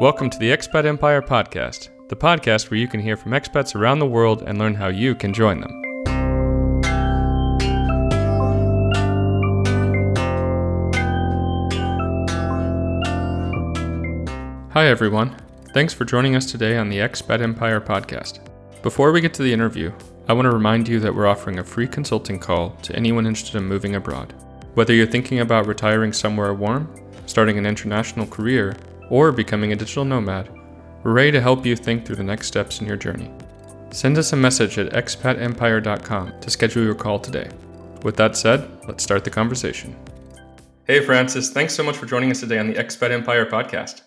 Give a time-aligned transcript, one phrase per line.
[0.00, 3.98] Welcome to the Expat Empire Podcast, the podcast where you can hear from expats around
[3.98, 5.82] the world and learn how you can join them.
[14.70, 15.34] Hi, everyone.
[15.74, 18.38] Thanks for joining us today on the Expat Empire Podcast.
[18.82, 19.92] Before we get to the interview,
[20.28, 23.58] I want to remind you that we're offering a free consulting call to anyone interested
[23.58, 24.32] in moving abroad.
[24.74, 26.88] Whether you're thinking about retiring somewhere warm,
[27.26, 28.76] starting an international career,
[29.10, 30.50] or becoming a digital nomad,
[31.02, 33.30] we're ready to help you think through the next steps in your journey.
[33.90, 37.48] Send us a message at expatempire.com to schedule your call today.
[38.02, 39.96] With that said, let's start the conversation.
[40.86, 44.02] Hey, Francis, thanks so much for joining us today on the Expat Empire podcast.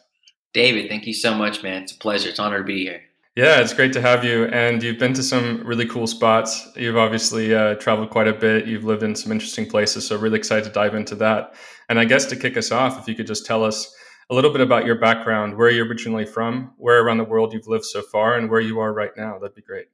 [0.54, 1.84] David, thank you so much, man.
[1.84, 2.30] It's a pleasure.
[2.30, 3.02] It's an honor to be here.
[3.36, 4.46] Yeah, it's great to have you.
[4.48, 6.68] And you've been to some really cool spots.
[6.76, 8.68] You've obviously uh, traveled quite a bit.
[8.68, 10.06] You've lived in some interesting places.
[10.06, 11.56] So, really excited to dive into that.
[11.88, 13.96] And I guess to kick us off, if you could just tell us
[14.30, 17.68] a little bit about your background, where you're originally from, where around the world you've
[17.68, 19.38] lived so far, and where you are right now.
[19.40, 19.88] That'd be great.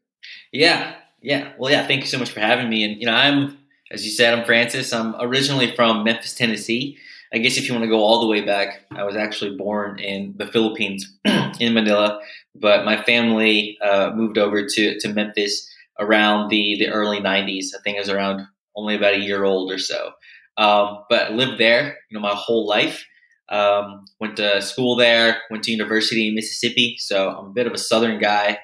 [0.52, 1.53] Yeah, yeah.
[1.58, 1.86] Well, yeah.
[1.88, 2.83] Thank you so much for having me.
[2.83, 3.58] And you know, I'm,
[3.92, 4.94] as you said, I'm Francis.
[4.94, 6.98] I'm originally from Memphis, Tennessee.
[7.33, 10.00] I guess if you want to go all the way back, I was actually born
[10.00, 11.14] in the Philippines,
[11.59, 12.22] in Manila,
[12.55, 17.67] but my family uh, moved over to to Memphis around the the early '90s.
[17.75, 20.11] I think I was around only about a year old or so.
[20.58, 23.05] Um, but lived there, you know, my whole life.
[23.50, 26.98] Um, went to school there, went to university in Mississippi.
[27.00, 28.59] So I'm a bit of a Southern guy,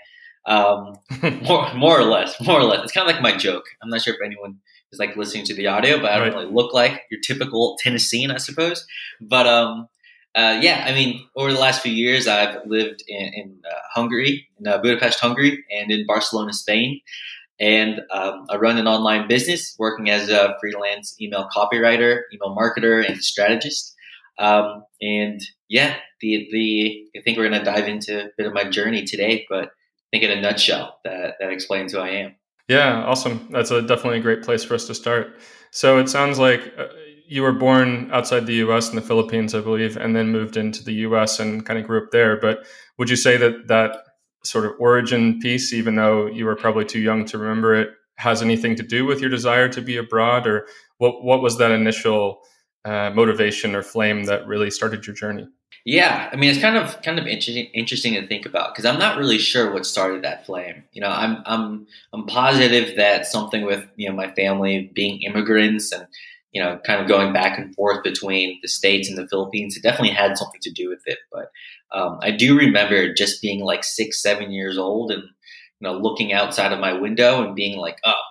[0.46, 0.98] um,
[1.48, 2.84] more, more or less, more or less.
[2.84, 3.66] It's kind of like my joke.
[3.82, 4.60] I'm not sure if anyone
[4.92, 6.36] is like listening to the audio, but I don't right.
[6.36, 8.86] really look like your typical Tennessean, I suppose.
[9.22, 9.88] But um,
[10.36, 14.48] uh, yeah, I mean, over the last few years, I've lived in, in uh, Hungary,
[14.60, 17.02] in uh, Budapest, Hungary, and in Barcelona, Spain.
[17.60, 23.08] And um, I run an online business working as a freelance email copywriter, email marketer,
[23.08, 23.93] and strategist.
[24.38, 28.54] Um, and yeah, the the I think we're going to dive into a bit of
[28.54, 29.70] my journey today, but I
[30.12, 32.36] think in a nutshell that that explains who I am.
[32.68, 33.48] Yeah, awesome.
[33.52, 35.38] That's a definitely a great place for us to start.
[35.72, 36.88] So it sounds like uh,
[37.28, 38.90] you were born outside the U.S.
[38.90, 41.40] in the Philippines, I believe, and then moved into the U.S.
[41.40, 42.40] and kind of grew up there.
[42.40, 42.66] But
[42.98, 43.98] would you say that that
[44.44, 48.42] sort of origin piece, even though you were probably too young to remember it, has
[48.42, 50.68] anything to do with your desire to be abroad, or
[51.00, 51.24] what?
[51.24, 52.42] What was that initial
[52.86, 55.48] uh, motivation or flame that really started your journey?
[55.86, 59.00] Yeah, I mean it's kind of kind of interesting interesting to think about because I'm
[59.00, 60.84] not really sure what started that flame.
[60.94, 65.92] You know, I'm I'm I'm positive that something with you know my family being immigrants
[65.92, 66.08] and
[66.54, 69.84] you know kind of going back and forth between the states and the Philippines, it
[69.84, 71.20] definitely had something to do with it.
[71.32, 71.52] But
[71.92, 76.32] um, I do remember just being like six, seven years old and you know looking
[76.32, 78.22] outside of my window and being like, oh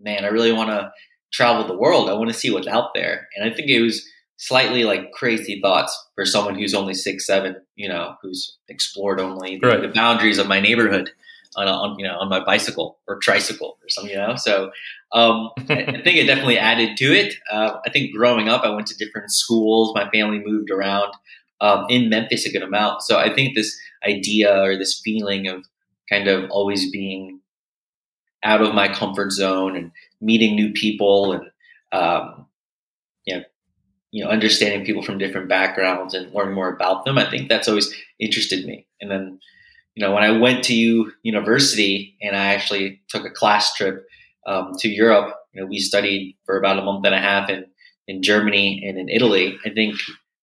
[0.00, 0.90] man, I really want to
[1.32, 2.08] travel the world.
[2.08, 3.28] I want to see what's out there.
[3.36, 4.06] And I think it was
[4.36, 9.58] slightly like crazy thoughts for someone who's only six, seven, you know, who's explored only
[9.58, 9.80] the, right.
[9.80, 11.10] the boundaries of my neighborhood
[11.56, 14.36] on, on, you know, on my bicycle or tricycle or something, you know?
[14.36, 14.70] So,
[15.12, 17.34] um, I, I, think it definitely added to it.
[17.50, 19.94] Uh, I think growing up, I went to different schools.
[19.94, 21.12] My family moved around,
[21.60, 23.02] um, in Memphis a good amount.
[23.02, 23.76] So I think this
[24.06, 25.64] idea or this feeling of
[26.10, 27.40] kind of always being
[28.42, 29.90] out of my comfort zone and
[30.20, 31.50] meeting new people and
[31.92, 32.46] um,
[33.26, 33.44] you know,
[34.12, 37.18] you know, understanding people from different backgrounds and learning more about them.
[37.18, 38.86] I think that's always interested me.
[39.00, 39.38] And then,
[39.94, 44.06] you know, when I went to university and I actually took a class trip
[44.46, 47.66] um, to Europe, you know, we studied for about a month and a half in
[48.08, 49.58] in Germany and in Italy.
[49.64, 49.96] I think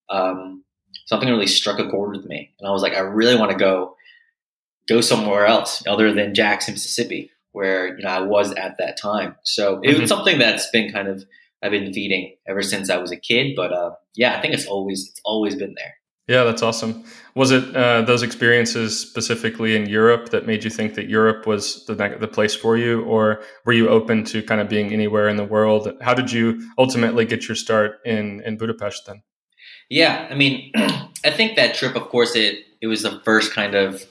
[0.09, 0.63] um,
[1.05, 3.57] something really struck a chord with me, and I was like, I really want to
[3.57, 3.95] go
[4.89, 9.35] go somewhere else other than Jackson, Mississippi where you know I was at that time.
[9.43, 10.05] So it was mm-hmm.
[10.07, 11.23] something that's been kind of
[11.63, 13.55] I've been feeding ever since I was a kid.
[13.55, 15.95] But uh, yeah, I think it's always it's always been there.
[16.27, 17.03] Yeah, that's awesome.
[17.35, 21.85] Was it uh, those experiences specifically in Europe that made you think that Europe was
[21.85, 25.35] the the place for you, or were you open to kind of being anywhere in
[25.35, 25.91] the world?
[26.01, 29.23] How did you ultimately get your start in in Budapest then?
[29.89, 30.71] Yeah, I mean,
[31.25, 34.05] I think that trip, of course, it it was the first kind of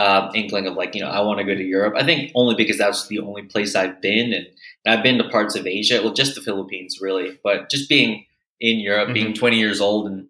[0.00, 1.92] uh, inkling of like, you know, I want to go to Europe.
[1.94, 4.46] I think only because that's the only place I've been, and
[4.86, 7.38] I've been to parts of Asia, well, just the Philippines, really.
[7.44, 8.24] But just being
[8.60, 9.12] in Europe, mm-hmm.
[9.12, 10.26] being 20 years old, and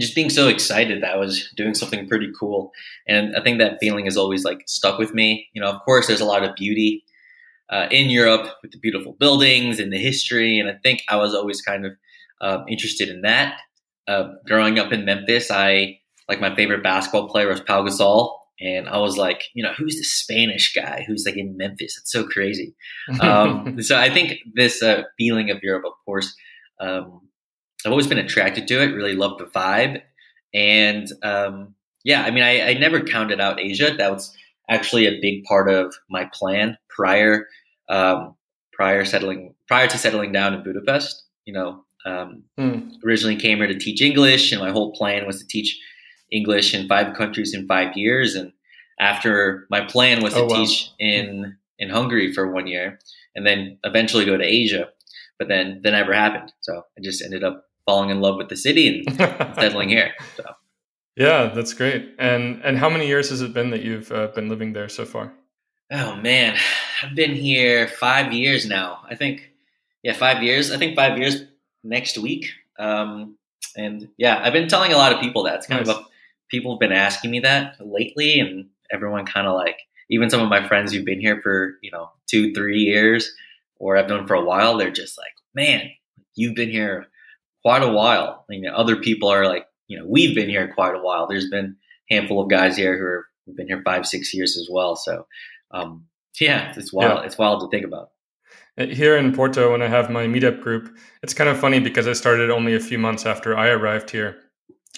[0.00, 2.72] just being so excited that I was doing something pretty cool.
[3.06, 5.46] And I think that feeling has always like stuck with me.
[5.52, 7.04] You know, of course, there's a lot of beauty
[7.68, 11.34] uh, in Europe with the beautiful buildings and the history, and I think I was
[11.34, 11.92] always kind of
[12.40, 13.58] uh, interested in that.
[14.08, 16.00] Uh, growing up in Memphis, I
[16.30, 19.96] like my favorite basketball player was Pau Gasol, and I was like, you know, who's
[19.96, 21.98] the Spanish guy who's like in Memphis?
[21.98, 22.74] It's so crazy.
[23.20, 26.34] Um, so I think this uh, feeling of Europe, of course,
[26.80, 27.20] um,
[27.84, 28.94] I've always been attracted to it.
[28.94, 30.02] Really loved the vibe,
[30.52, 31.74] and um,
[32.04, 33.94] yeah, I mean, I, I never counted out Asia.
[33.96, 34.34] That was
[34.68, 37.46] actually a big part of my plan prior
[37.88, 38.34] um,
[38.72, 41.24] prior settling prior to settling down in Budapest.
[41.44, 42.92] You know, um, mm.
[43.04, 45.78] originally came here to teach English, and my whole plan was to teach
[46.30, 48.34] English in five countries in five years.
[48.34, 48.52] And
[48.98, 50.56] after my plan was to oh, wow.
[50.56, 52.98] teach in in Hungary for one year,
[53.34, 54.88] and then eventually go to Asia,
[55.38, 56.52] but then that never happened.
[56.60, 59.16] So I just ended up falling in love with the city and
[59.54, 60.12] settling here.
[60.36, 60.44] So.
[61.16, 62.14] Yeah, that's great.
[62.18, 65.04] And and how many years has it been that you've uh, been living there so
[65.04, 65.32] far?
[65.90, 66.56] Oh man,
[67.02, 69.02] I've been here five years now.
[69.08, 69.50] I think,
[70.02, 70.72] yeah, five years.
[70.72, 71.44] I think five years
[71.84, 72.50] next week.
[72.78, 73.38] Um,
[73.76, 75.56] and yeah, I've been telling a lot of people that.
[75.56, 75.96] It's kind nice.
[75.96, 76.06] of a,
[76.48, 79.78] people have been asking me that lately, and everyone kind of like,
[80.10, 83.32] even some of my friends who've been here for you know two, three years,
[83.78, 85.90] or I've known for a while, they're just like, man,
[86.34, 87.06] you've been here
[87.62, 88.44] quite a while.
[88.48, 91.26] I mean, other people are like, you know, we've been here quite a while.
[91.26, 91.76] There's been
[92.10, 94.96] a handful of guys here who have been here five, six years as well.
[94.96, 95.26] So
[95.70, 96.06] um,
[96.40, 97.20] yeah, it's wild.
[97.20, 97.26] Yeah.
[97.26, 98.10] It's wild to think about.
[98.78, 102.06] Uh, here in Porto, when I have my meetup group, it's kind of funny because
[102.06, 104.36] I started only a few months after I arrived here.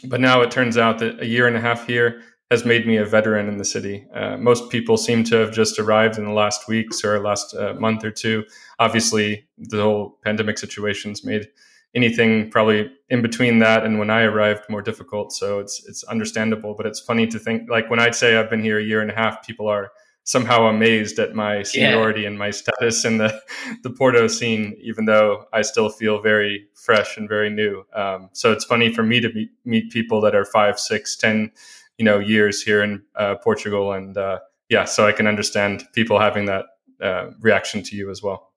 [0.04, 2.96] But now it turns out that a year and a half here has made me
[2.96, 4.06] a veteran in the city.
[4.14, 7.74] Uh, most people seem to have just arrived in the last weeks or last uh,
[7.74, 8.44] month or two.
[8.78, 11.48] Obviously, the whole pandemic situation's made
[11.94, 15.32] anything probably in between that and when I arrived more difficult.
[15.32, 16.74] So it's it's understandable.
[16.74, 19.10] But it's funny to think like when I'd say I've been here a year and
[19.10, 19.90] a half, people are
[20.28, 22.26] somehow amazed at my seniority yeah.
[22.26, 23.42] and my status in the
[23.82, 27.84] the Porto scene, even though I still feel very fresh and very new.
[27.94, 31.50] Um, so it's funny for me to meet, meet people that are five, six, ten,
[31.96, 36.20] you know, years here in uh, Portugal, and uh, yeah, so I can understand people
[36.20, 36.66] having that
[37.00, 38.52] uh, reaction to you as well.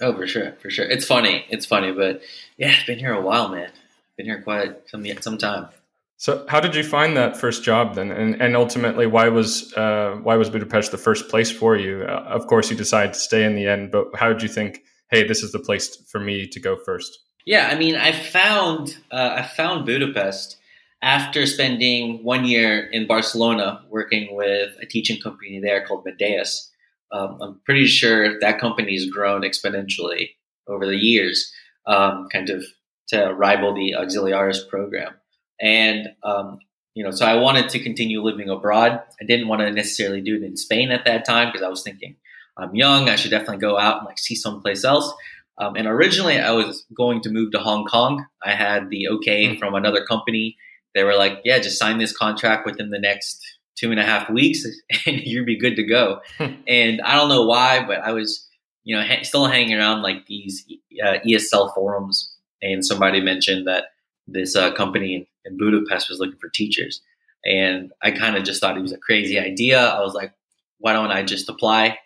[0.00, 0.84] Oh, for sure, for sure.
[0.84, 2.22] It's funny, it's funny, but
[2.56, 3.70] yeah, been here a while, man.
[4.16, 5.68] Been here quite some some time.
[6.16, 10.18] So, how did you find that first job then, and and ultimately, why was uh,
[10.22, 12.02] why was Budapest the first place for you?
[12.02, 14.80] Uh, of course, you decided to stay in the end, but how did you think?
[15.10, 17.18] Hey, this is the place for me to go first.
[17.44, 20.56] Yeah, I mean, I found uh, I found Budapest
[21.02, 26.70] after spending one year in Barcelona working with a teaching company there called Meddeas.
[27.12, 30.30] Um, I'm pretty sure that company has grown exponentially
[30.66, 31.52] over the years,
[31.86, 32.64] um, kind of
[33.08, 35.12] to rival the Auxiliares program.
[35.60, 36.58] And, um,
[36.94, 39.00] you know, so I wanted to continue living abroad.
[39.20, 41.82] I didn't want to necessarily do it in Spain at that time because I was
[41.82, 42.16] thinking
[42.56, 43.08] I'm young.
[43.08, 45.12] I should definitely go out and like see someplace else.
[45.58, 48.26] Um, and originally I was going to move to Hong Kong.
[48.42, 49.58] I had the okay mm-hmm.
[49.58, 50.56] from another company.
[50.94, 53.40] They were like, yeah, just sign this contract within the next
[53.76, 54.64] two and a half weeks
[55.06, 56.20] and you'd be good to go.
[56.38, 58.48] and I don't know why, but I was,
[58.84, 60.64] you know, ha- still hanging around like these
[61.04, 62.32] uh, ESL forums.
[62.62, 63.84] And somebody mentioned that
[64.26, 67.00] this uh, company in, Budapest was looking for teachers.
[67.44, 69.78] And I kind of just thought it was a crazy idea.
[69.78, 70.32] I was like,
[70.78, 71.98] why don't I just apply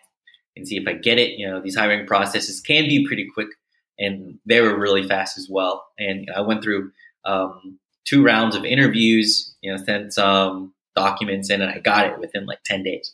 [0.55, 1.37] and see if I get it?
[1.37, 3.49] You know, these hiring processes can be pretty quick
[3.97, 5.85] and they were really fast as well.
[5.97, 6.91] And I went through
[7.25, 12.19] um, two rounds of interviews, you know, sent some documents in and I got it
[12.19, 13.13] within like 10 days.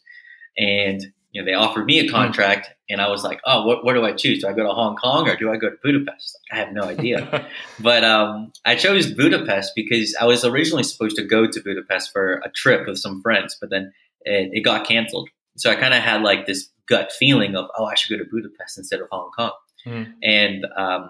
[0.58, 3.94] And you know, they offered me a contract, and I was like, "Oh, what, what
[3.94, 4.42] do I choose?
[4.42, 6.84] Do I go to Hong Kong or do I go to Budapest?" I have no
[6.84, 7.46] idea.
[7.82, 12.36] but um, I chose Budapest because I was originally supposed to go to Budapest for
[12.36, 15.28] a trip with some friends, but then it, it got canceled.
[15.58, 18.30] So I kind of had like this gut feeling of, "Oh, I should go to
[18.32, 19.52] Budapest instead of Hong Kong."
[19.86, 20.14] Mm.
[20.24, 21.10] And um,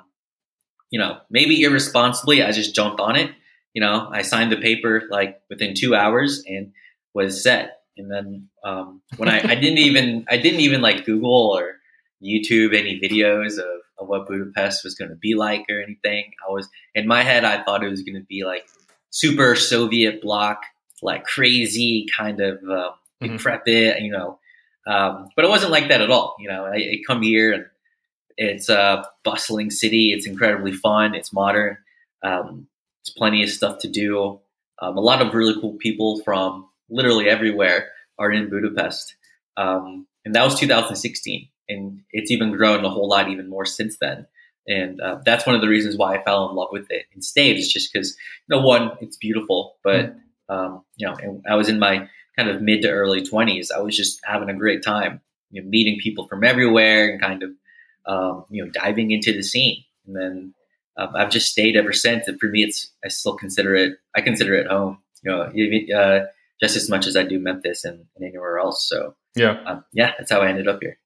[0.89, 3.29] you know, maybe irresponsibly, I just jumped on it.
[3.75, 6.71] You know, I signed the paper like within two hours and
[7.13, 11.55] was set and then um, when I, I didn't even I didn't even like Google
[11.57, 11.77] or
[12.23, 16.31] YouTube any videos of, of what Budapest was going to be like or anything.
[16.47, 18.67] I was in my head I thought it was going to be like
[19.09, 20.63] super Soviet bloc,
[21.01, 23.33] like crazy kind of uh, mm-hmm.
[23.33, 24.39] decrepit, you know.
[24.87, 26.35] Um, but it wasn't like that at all.
[26.39, 27.65] You know, I, I come here and
[28.37, 30.11] it's a bustling city.
[30.11, 31.15] It's incredibly fun.
[31.15, 31.77] It's modern.
[32.23, 32.67] Um,
[33.01, 34.39] it's plenty of stuff to do.
[34.79, 39.15] Um, a lot of really cool people from literally everywhere are in Budapest.
[39.57, 41.49] Um, and that was 2016.
[41.67, 44.27] And it's even grown a whole lot even more since then.
[44.67, 47.23] And uh, that's one of the reasons why I fell in love with it and
[47.23, 47.57] stayed.
[47.57, 48.15] Is just because,
[48.47, 50.15] you know, one, it's beautiful, but
[50.49, 53.71] um, you know, I was in my kind of mid to early 20s.
[53.71, 57.43] I was just having a great time, you know, meeting people from everywhere and kind
[57.43, 57.51] of,
[58.07, 59.83] um, you know, diving into the scene.
[60.07, 60.53] And then
[60.97, 62.27] uh, I've just stayed ever since.
[62.27, 63.97] And for me, it's I still consider it.
[64.15, 64.99] I consider it home.
[65.23, 66.25] You know, uh,
[66.61, 68.87] just as much as I do Memphis and, and anywhere else.
[68.87, 70.97] So yeah, um, yeah, that's how I ended up here.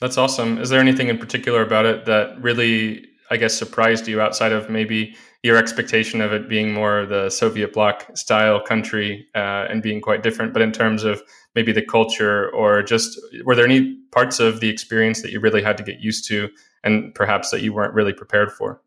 [0.00, 0.58] That's awesome.
[0.58, 4.68] Is there anything in particular about it that really I guess, surprised you outside of
[4.68, 10.00] maybe your expectation of it being more the Soviet bloc style country uh, and being
[10.00, 11.22] quite different, but in terms of
[11.54, 15.62] maybe the culture or just were there any parts of the experience that you really
[15.62, 16.50] had to get used to
[16.82, 18.80] and perhaps that you weren't really prepared for?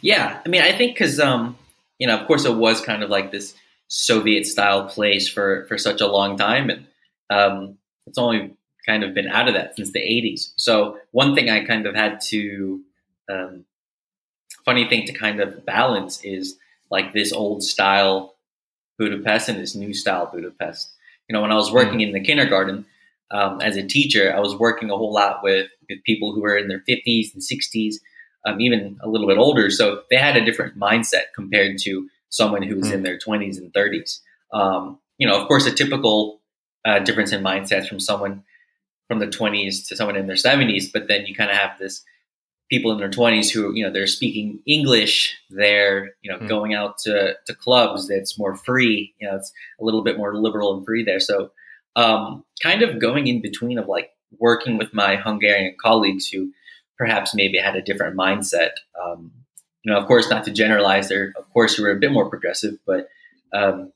[0.00, 1.56] Yeah, I mean, I think because um,
[1.98, 3.54] you know, of course, it was kind of like this
[3.94, 6.86] Soviet style place for for such a long time, and
[7.28, 8.56] um, it's only
[8.86, 10.52] kind of been out of that since the 80s.
[10.56, 12.80] So one thing I kind of had to
[13.30, 13.64] um,
[14.64, 16.56] funny thing to kind of balance is
[16.90, 18.34] like this old style
[18.98, 20.90] Budapest and this new style Budapest.
[21.28, 22.06] You know, when I was working mm.
[22.06, 22.86] in the kindergarten
[23.30, 26.56] um, as a teacher, I was working a whole lot with, with people who were
[26.56, 27.96] in their 50s and 60s,
[28.46, 29.70] um, even a little bit older.
[29.70, 34.18] So they had a different mindset compared to someone who's in their 20s and 30s.
[34.52, 36.40] Um, you know, of course, a typical
[36.84, 38.42] uh, difference in mindsets from someone
[39.06, 42.02] from the 20s to someone in their 70s, but then you kind of have this
[42.70, 46.48] people in their 20s who you know they're speaking english they're you know mm.
[46.48, 50.34] going out to, to clubs that's more free you know it's a little bit more
[50.34, 51.50] liberal and free there so
[51.96, 54.08] um, kind of going in between of like
[54.38, 56.50] working with my hungarian colleagues who
[56.96, 58.70] perhaps maybe had a different mindset
[59.04, 59.30] um,
[59.84, 62.28] you know of course not to generalize they're of course who were a bit more
[62.28, 63.08] progressive but
[63.52, 63.92] um,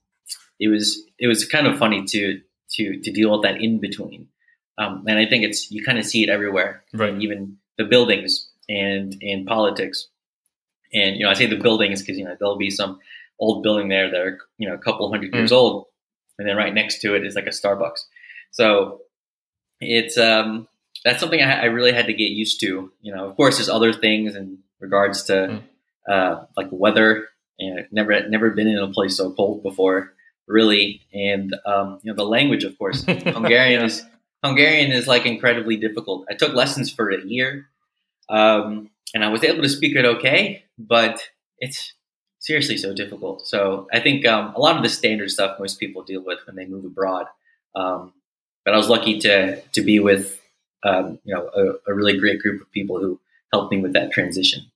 [0.60, 2.40] it was it was kind of funny to
[2.70, 4.28] to to deal with that in between
[4.78, 8.48] um, and i think it's you kind of see it everywhere right even the buildings
[8.68, 10.08] and in politics.
[10.92, 13.00] And you know, I say the buildings because you know there'll be some
[13.38, 15.36] old building there that are you know a couple hundred mm.
[15.36, 15.86] years old,
[16.38, 18.00] and then right next to it is like a Starbucks.
[18.52, 19.02] So
[19.80, 20.68] it's um,
[21.04, 22.92] that's something I, I, really had to get used to.
[23.02, 25.62] You know, of course, there's other things in regards to mm.
[26.08, 27.28] Uh, like weather.
[27.58, 30.12] And never never been in a place so cold before,
[30.46, 31.00] really.
[31.14, 33.86] And um, you know, the language, of course, Hungarian yeah.
[33.86, 34.02] is
[34.44, 36.26] Hungarian is like incredibly difficult.
[36.30, 37.66] I took lessons for a year
[38.28, 41.22] um, and I was able to speak it okay, but
[41.58, 41.94] it's
[42.38, 43.46] seriously so difficult.
[43.46, 46.56] So I think um, a lot of the standard stuff most people deal with when
[46.56, 47.26] they move abroad.
[47.74, 48.12] Um,
[48.64, 50.40] but I was lucky to to be with
[50.84, 53.20] um, you know a, a, really great group of people who
[53.52, 54.70] helped me with that transition.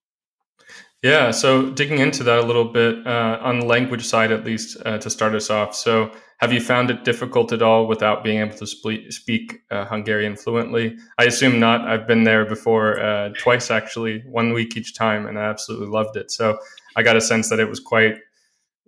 [1.03, 4.77] Yeah, so digging into that a little bit uh, on the language side, at least
[4.85, 5.75] uh, to start us off.
[5.75, 9.87] So, have you found it difficult at all without being able to spe- speak uh,
[9.87, 10.97] Hungarian fluently?
[11.19, 11.89] I assume not.
[11.89, 16.19] I've been there before uh, twice, actually, one week each time, and I absolutely loved
[16.19, 16.31] it.
[16.31, 16.59] So,
[16.97, 18.17] I got a sense that it was quite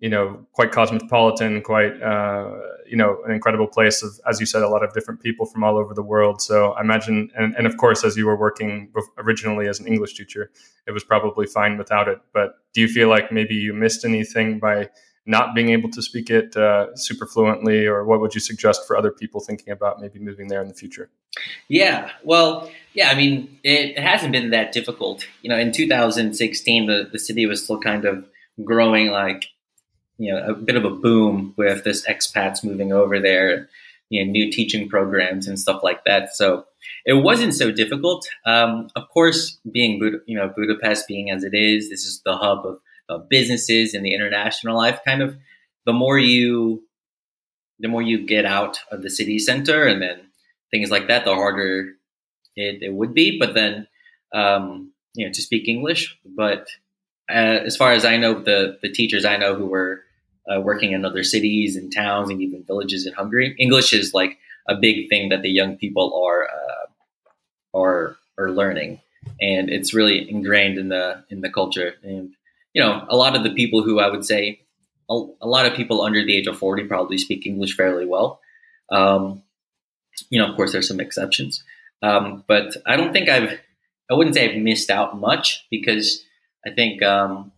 [0.02, 2.50] you know, quite cosmopolitan, quite, uh,
[2.88, 5.62] you know, an incredible place of, as you said, a lot of different people from
[5.62, 6.42] all over the world.
[6.42, 10.14] So I imagine, and, and of course, as you were working originally as an English
[10.14, 10.50] teacher,
[10.88, 12.18] it was probably fine without it.
[12.34, 14.90] But do you feel like maybe you missed anything by
[15.24, 18.96] not being able to speak it uh, super fluently, or what would you suggest for
[18.96, 21.10] other people thinking about maybe moving there in the future?
[21.68, 25.28] Yeah, well, yeah, I mean, it, hasn't been that difficult.
[25.42, 28.26] You know, in 2016, the, the city was still kind of
[28.64, 29.44] growing like
[30.22, 33.68] you know a bit of a boom with this expats moving over there,
[34.08, 36.34] you know, new teaching programs and stuff like that.
[36.36, 36.64] So
[37.04, 38.28] it wasn't so difficult.
[38.46, 42.36] Um, of course, being Bud- you know Budapest being as it is, this is the
[42.36, 45.00] hub of, of businesses and the international life.
[45.04, 45.36] Kind of
[45.86, 46.84] the more you
[47.80, 50.20] the more you get out of the city center and then
[50.70, 51.94] things like that, the harder
[52.54, 53.40] it, it would be.
[53.40, 53.88] But then
[54.32, 56.68] um, you know to speak English, but
[57.28, 60.04] uh, as far as I know, the the teachers I know who were
[60.50, 64.38] uh, working in other cities and towns and even villages in Hungary, English is like
[64.68, 69.00] a big thing that the young people are uh, are are learning,
[69.40, 71.94] and it's really ingrained in the in the culture.
[72.02, 72.34] And
[72.72, 74.60] you know, a lot of the people who I would say
[75.10, 78.40] a, a lot of people under the age of forty probably speak English fairly well.
[78.90, 79.42] Um,
[80.28, 81.62] you know, of course, there's some exceptions,
[82.02, 83.58] um, but I don't think I've
[84.10, 86.24] I wouldn't say I've missed out much because
[86.66, 87.52] I think um,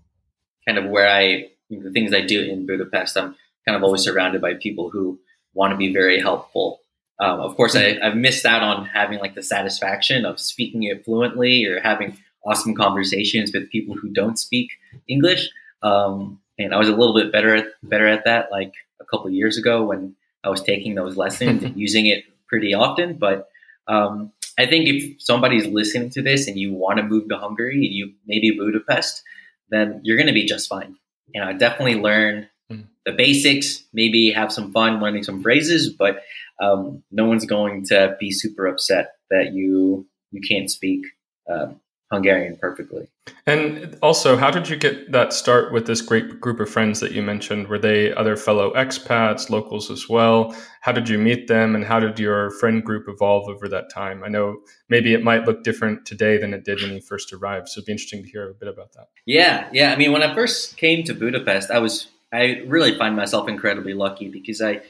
[0.67, 3.35] kind of where I the things I do in Budapest, I'm
[3.67, 5.19] kind of always surrounded by people who
[5.55, 6.81] want to be very helpful.
[7.21, 11.05] Um, of course, I, have missed out on having like the satisfaction of speaking it
[11.05, 14.73] fluently or having awesome conversations with people who don't speak
[15.09, 15.49] English.
[15.83, 19.31] Um, and I was a little bit better at, better at that like a couple
[19.31, 23.15] years ago when I was taking those lessons and using it pretty often.
[23.15, 23.49] But
[23.87, 27.87] um, I think if somebody's listening to this and you want to move to Hungary
[27.87, 29.23] and you maybe Budapest,
[29.71, 30.97] then you're going to be just fine.
[31.29, 32.87] You know, definitely learn mm.
[33.07, 36.23] the basics, maybe have some fun learning some phrases, but
[36.63, 41.05] um, no one's going to be super upset that you you can't speak
[41.51, 41.81] um,
[42.15, 43.07] Hungarian perfectly.
[43.47, 47.13] And also, how did you get that start with this great group of friends that
[47.13, 47.69] you mentioned?
[47.69, 50.57] Were they other fellow expats, locals as well?
[50.81, 54.23] How did you meet them, and how did your friend group evolve over that time?
[54.25, 57.69] I know maybe it might look different today than it did when you first arrived,
[57.69, 59.09] so it'd be interesting to hear a bit about that.
[59.27, 59.93] Yeah, yeah.
[59.93, 63.95] I mean, when I first came to Budapest, I was I really find myself incredibly
[63.95, 64.83] lucky because I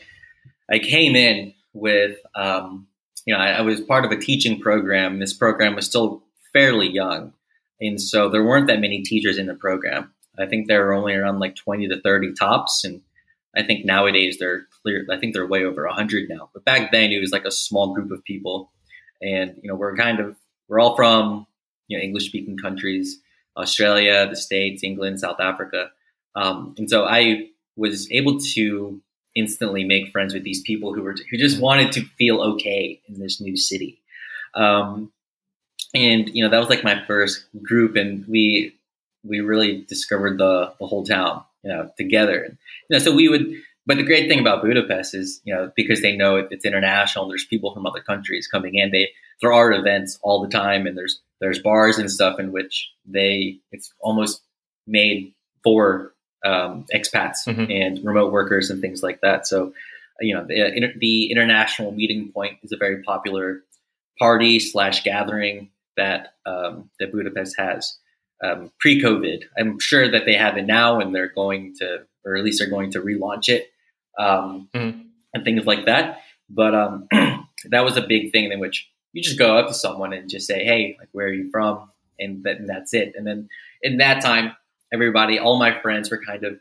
[0.70, 2.88] I came in with um,
[3.26, 5.18] you know I, I was part of a teaching program.
[5.20, 6.23] This program was still
[6.54, 7.34] fairly young.
[7.80, 10.14] And so there weren't that many teachers in the program.
[10.38, 12.84] I think there were only around like 20 to 30 tops.
[12.84, 13.02] And
[13.54, 15.04] I think nowadays they're clear.
[15.10, 16.48] I think they're way over 100 now.
[16.54, 18.72] But back then it was like a small group of people.
[19.20, 20.36] And, you know, we're kind of,
[20.68, 21.46] we're all from,
[21.88, 23.20] you know, English speaking countries,
[23.56, 25.90] Australia, the States, England, South Africa.
[26.34, 29.00] Um, and so I was able to
[29.34, 33.18] instantly make friends with these people who were, who just wanted to feel okay in
[33.18, 34.00] this new city.
[34.54, 35.12] Um,
[35.94, 38.74] and you know that was like my first group, and we
[39.22, 42.56] we really discovered the the whole town, you know, together.
[42.88, 43.54] You know, so we would.
[43.86, 47.28] But the great thing about Budapest is, you know, because they know it's international.
[47.28, 48.90] There's people from other countries coming in.
[48.90, 49.10] They
[49.42, 53.58] there are events all the time, and there's there's bars and stuff in which they
[53.72, 54.40] it's almost
[54.86, 57.70] made for um, expats mm-hmm.
[57.70, 59.46] and remote workers and things like that.
[59.46, 59.72] So,
[60.20, 63.62] you know, the, the international meeting point is a very popular
[64.18, 67.98] party slash gathering that um, that Budapest has
[68.42, 69.44] um, pre-COVID.
[69.58, 72.70] I'm sure that they have it now, and they're going to, or at least they're
[72.70, 73.70] going to relaunch it
[74.18, 75.00] um, mm-hmm.
[75.32, 76.20] and things like that.
[76.50, 77.08] But um,
[77.70, 80.46] that was a big thing in which you just go up to someone and just
[80.46, 83.14] say, "Hey, like, where are you from?" And, that, and that's it.
[83.16, 83.48] And then
[83.82, 84.54] in that time,
[84.92, 86.60] everybody, all my friends were kind of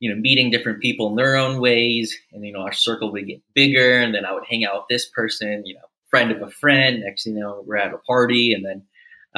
[0.00, 2.18] you know, meeting different people in their own ways.
[2.32, 4.00] And, you know, our circle would get bigger.
[4.00, 5.80] And then I would hang out with this person, you know,
[6.10, 7.00] friend of a friend.
[7.00, 8.82] Next you know, we're at a party, and then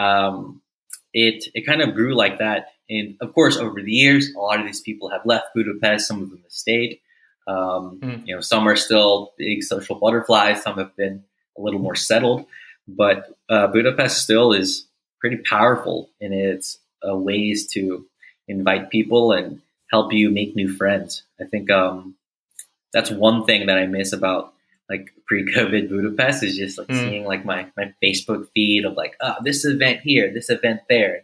[0.03, 0.63] um,
[1.13, 2.69] it it kind of grew like that.
[2.89, 6.07] And of course, over the years, a lot of these people have left Budapest.
[6.07, 6.99] Some of them have stayed.
[7.47, 8.27] Um, mm.
[8.27, 10.63] You know, some are still big social butterflies.
[10.63, 11.25] Some have been
[11.59, 12.47] a little more settled.
[12.87, 14.87] But uh, Budapest still is
[15.21, 18.07] pretty powerful in its uh, ways to
[18.49, 19.61] invite people and
[19.91, 21.23] help you make new friends.
[21.41, 22.17] I think um,
[22.93, 24.52] that's one thing that I miss about
[24.89, 26.99] like pre-COVID Budapest is just like mm.
[26.99, 31.23] seeing like my my Facebook feed of like, oh, this event here, this event there.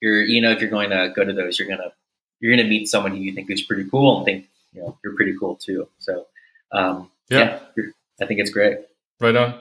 [0.00, 1.92] You're you know if you're going to go to those, you're gonna
[2.40, 5.14] you're gonna meet someone who you think is pretty cool and think you know you're
[5.16, 5.88] pretty cool too.
[5.98, 6.26] So
[6.72, 7.84] um, yeah, yeah
[8.20, 8.78] I think it's great.
[9.20, 9.60] Right on.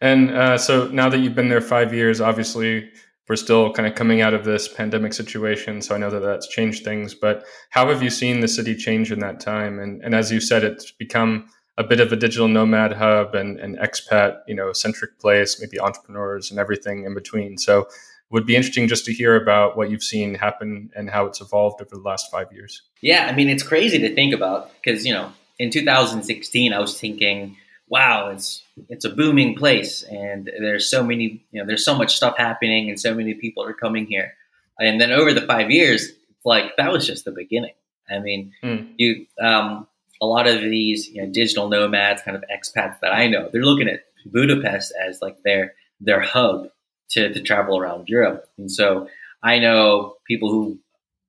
[0.00, 2.90] And uh, so now that you've been there five years, obviously
[3.28, 5.80] we're still kind of coming out of this pandemic situation.
[5.80, 7.14] So I know that that's changed things.
[7.14, 9.78] But how have you seen the city change in that time?
[9.78, 13.58] And and as you said, it's become a bit of a digital nomad hub and
[13.58, 17.58] an expat, you know, centric place, maybe entrepreneurs and everything in between.
[17.58, 17.88] So it
[18.30, 21.80] would be interesting just to hear about what you've seen happen and how it's evolved
[21.80, 22.82] over the last five years.
[23.00, 26.98] Yeah, I mean, it's crazy to think about because, you know, in 2016, I was
[26.98, 27.56] thinking,
[27.88, 32.16] wow, it's it's a booming place and there's so many, you know, there's so much
[32.16, 34.34] stuff happening and so many people are coming here.
[34.78, 36.10] And then over the five years,
[36.44, 37.74] like that was just the beginning.
[38.10, 38.88] I mean, mm.
[38.96, 39.86] you um,
[40.20, 43.64] a lot of these you know, digital nomads, kind of expats that I know, they're
[43.64, 46.68] looking at Budapest as like their their hub
[47.10, 48.46] to, to travel around Europe.
[48.58, 49.08] And so
[49.42, 50.78] I know people who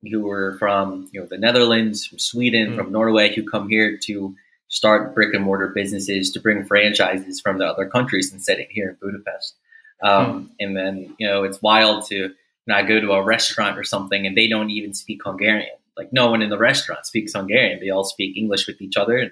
[0.10, 2.76] who were from you know the Netherlands, from Sweden, mm.
[2.76, 4.36] from Norway, who come here to
[4.68, 8.68] start brick and mortar businesses to bring franchises from the other countries and set it
[8.72, 9.56] here in Budapest.
[10.04, 10.50] Um, mm.
[10.60, 12.34] And then you know it's wild to you
[12.68, 16.10] know, I go to a restaurant or something and they don't even speak Hungarian like
[16.12, 17.80] no one in the restaurant speaks Hungarian.
[17.80, 19.18] They all speak English with each other.
[19.18, 19.32] And,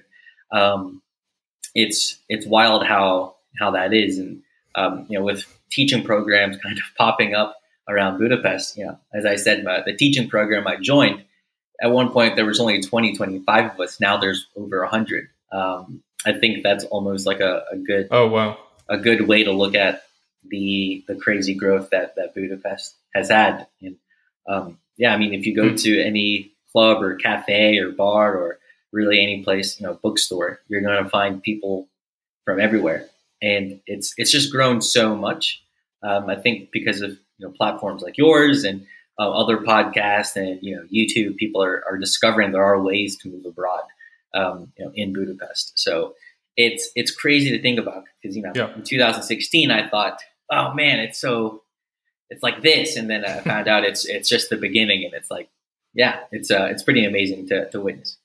[0.51, 1.01] um,
[1.75, 4.43] it's it's wild how how that is, and
[4.75, 7.55] um, you know, with teaching programs kind of popping up
[7.87, 8.77] around Budapest.
[8.77, 11.23] You know, as I said, my, the teaching program I joined
[11.81, 13.99] at one point there was only 20, 25 of us.
[13.99, 15.27] Now there's over hundred.
[15.51, 18.57] Um, I think that's almost like a, a good oh wow
[18.89, 20.03] a good way to look at
[20.45, 23.67] the the crazy growth that that Budapest has had.
[23.81, 23.97] And
[24.47, 25.81] um, yeah, I mean, if you go mm.
[25.83, 28.59] to any club or cafe or bar or
[28.91, 31.87] really any place, you know, bookstore, you're going to find people
[32.45, 33.07] from everywhere,
[33.41, 35.63] and it's it's just grown so much.
[36.03, 38.85] Um, I think because of you know platforms like yours and
[39.19, 43.29] uh, other podcasts and you know YouTube, people are, are discovering there are ways to
[43.29, 43.83] move abroad,
[44.33, 45.73] um, you know, in Budapest.
[45.75, 46.13] So
[46.57, 48.73] it's it's crazy to think about because you know yeah.
[48.75, 50.19] in 2016 I thought,
[50.51, 51.63] oh man, it's so
[52.29, 55.31] it's like this, and then I found out it's it's just the beginning, and it's
[55.31, 55.49] like
[55.93, 58.17] yeah, it's uh, it's pretty amazing to, to witness.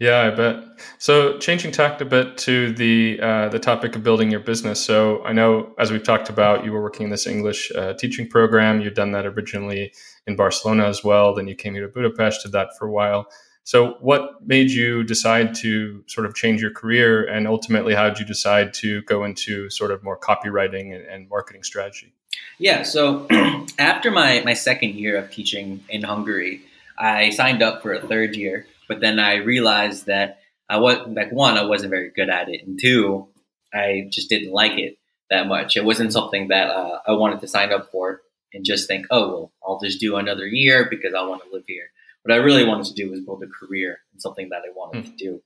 [0.00, 0.62] Yeah, I bet.
[0.98, 4.80] So, changing tact a bit to the uh, the topic of building your business.
[4.80, 8.28] So, I know as we've talked about, you were working in this English uh, teaching
[8.28, 8.80] program.
[8.80, 9.92] You've done that originally
[10.28, 11.34] in Barcelona as well.
[11.34, 13.26] Then you came here to Budapest, did that for a while.
[13.64, 18.20] So, what made you decide to sort of change your career, and ultimately, how did
[18.20, 22.14] you decide to go into sort of more copywriting and, and marketing strategy?
[22.58, 22.84] Yeah.
[22.84, 23.26] So,
[23.80, 26.60] after my my second year of teaching in Hungary,
[26.98, 31.30] I signed up for a third year but then I realized that I was like
[31.30, 33.28] one, I wasn't very good at it, and two,
[33.72, 34.98] I just didn't like it
[35.30, 35.76] that much.
[35.76, 39.28] It wasn't something that uh, I wanted to sign up for and just think, oh
[39.28, 41.90] well, I'll just do another year because I want to live here.
[42.22, 45.04] What I really wanted to do was build a career and something that I wanted
[45.04, 45.10] mm.
[45.10, 45.42] to do.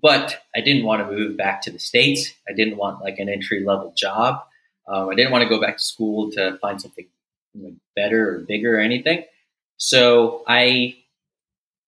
[0.00, 2.32] But I didn't want to move back to the states.
[2.48, 4.42] I didn't want like an entry level job.
[4.86, 7.06] Um, I didn't want to go back to school to find something
[7.54, 9.24] you know, better or bigger or anything.
[9.82, 10.94] So I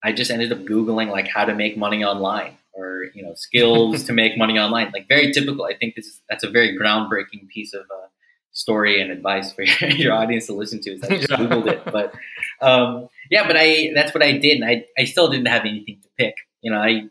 [0.02, 4.02] I just ended up Googling like how to make money online or, you know, skills
[4.06, 4.90] to make money online.
[4.92, 5.64] Like very typical.
[5.64, 8.08] I think this is, that's a very groundbreaking piece of uh,
[8.50, 11.36] story and advice for your audience to listen to is I just yeah.
[11.36, 11.84] Googled it.
[11.84, 12.14] But
[12.60, 14.60] um, yeah, but I, that's what I did.
[14.60, 16.34] And I, I still didn't have anything to pick.
[16.62, 17.04] You know, I,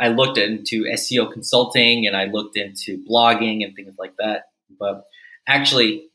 [0.00, 4.46] I looked into SEO consulting and I looked into blogging and things like that.
[4.80, 5.06] But
[5.46, 6.08] actually,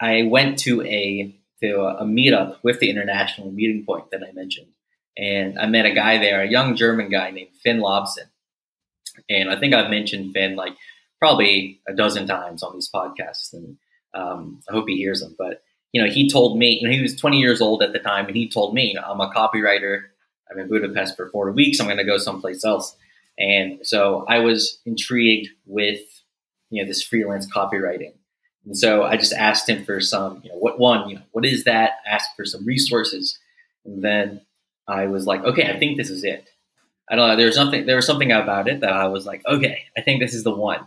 [0.00, 4.68] I went to a to a meetup with the international meeting point that I mentioned,
[5.16, 8.26] and I met a guy there, a young German guy named Finn Lobson.
[9.30, 10.76] And I think I've mentioned Finn like
[11.18, 13.76] probably a dozen times on these podcasts, and
[14.14, 15.34] um, I hope he hears them.
[15.38, 17.98] But you know, he told me, you know, he was 20 years old at the
[17.98, 20.02] time, and he told me, I'm a copywriter.
[20.50, 21.80] I'm in Budapest for four weeks.
[21.80, 22.94] I'm going to go someplace else.
[23.38, 26.00] And so I was intrigued with,
[26.70, 28.12] you know, this freelance copywriting.
[28.66, 31.46] And so I just asked him for some, you know, what one, you know, what
[31.46, 31.92] is that?
[32.06, 33.38] Asked for some resources.
[33.84, 34.40] And then
[34.88, 36.48] I was like, okay, I think this is it.
[37.08, 37.36] I don't know.
[37.36, 37.86] There's something.
[37.86, 40.54] There was something about it that I was like, okay, I think this is the
[40.54, 40.84] one.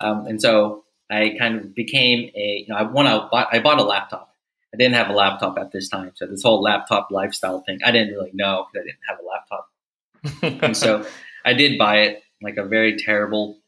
[0.00, 2.64] Um, and so I kind of became a.
[2.66, 4.32] You know, I one I bought, I bought a laptop.
[4.72, 7.90] I didn't have a laptop at this time, so this whole laptop lifestyle thing, I
[7.90, 10.64] didn't really know because I didn't have a laptop.
[10.64, 11.06] and so
[11.44, 13.58] I did buy it, like a very terrible,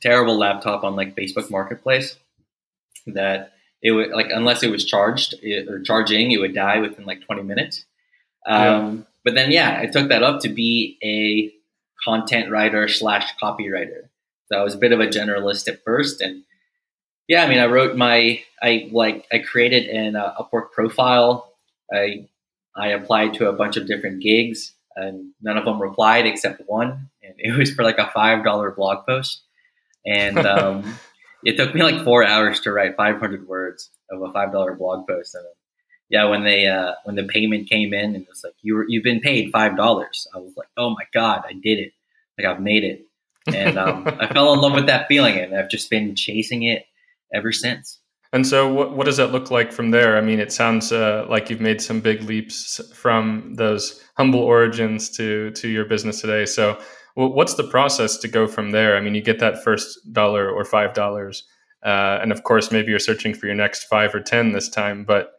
[0.00, 2.16] terrible laptop on like Facebook Marketplace.
[3.06, 7.04] That it would like unless it was charged it, or charging, it would die within
[7.04, 7.84] like 20 minutes.
[8.46, 9.02] Um, yeah.
[9.24, 11.52] But then, yeah, I took that up to be a
[12.04, 14.08] content writer slash copywriter.
[14.50, 16.44] So I was a bit of a generalist at first, and
[17.26, 21.50] yeah, I mean, I wrote my, I like, I created an uh, Upwork profile.
[21.92, 22.28] I
[22.76, 27.10] I applied to a bunch of different gigs, and none of them replied except one,
[27.22, 29.42] and it was for like a five dollar blog post,
[30.04, 30.98] and um,
[31.44, 35.06] it took me like four hours to write 500 words of a five dollar blog
[35.06, 35.44] post, and
[36.08, 38.86] yeah, when they uh, when the payment came in and it was like you were,
[38.88, 41.92] you've been paid five dollars, I was like, oh my god, I did it!
[42.38, 43.06] Like I've made it,
[43.54, 46.84] and um, I fell in love with that feeling, and I've just been chasing it
[47.32, 47.98] ever since.
[48.32, 50.16] And so, what, what does that look like from there?
[50.16, 55.08] I mean, it sounds uh, like you've made some big leaps from those humble origins
[55.10, 56.44] to to your business today.
[56.44, 56.80] So,
[57.14, 58.96] what's the process to go from there?
[58.96, 61.44] I mean, you get that first dollar or five dollars,
[61.84, 65.04] uh, and of course, maybe you're searching for your next five or ten this time.
[65.04, 65.32] But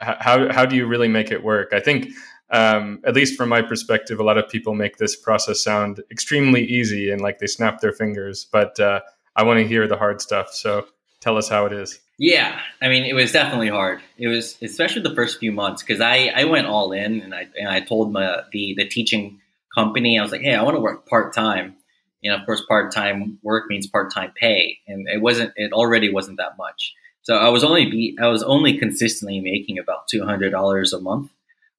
[0.00, 1.72] how how do you really make it work?
[1.72, 2.08] I think,
[2.50, 6.64] um, at least from my perspective, a lot of people make this process sound extremely
[6.64, 8.46] easy and like they snap their fingers.
[8.50, 9.00] But uh,
[9.36, 10.52] I want to hear the hard stuff.
[10.52, 10.86] So
[11.20, 11.98] tell us how it is.
[12.18, 14.00] Yeah, I mean, it was definitely hard.
[14.18, 17.48] It was especially the first few months because I, I went all in and I
[17.58, 19.40] and I told my the the teaching
[19.74, 21.76] company I was like, hey, I want to work part time.
[22.24, 25.52] And of course, part time work means part time pay, and it wasn't.
[25.56, 26.94] It already wasn't that much.
[27.22, 31.00] So I was only be I was only consistently making about two hundred dollars a
[31.00, 31.32] month.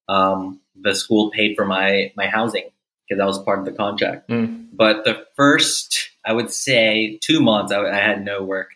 [0.06, 2.68] Um, the school paid for my my housing
[3.08, 4.28] because that was part of the contract.
[4.28, 4.68] Mm.
[4.72, 8.70] But the first, I would say, two months I, I had no work.